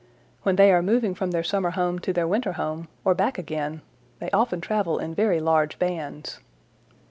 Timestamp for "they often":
4.17-4.59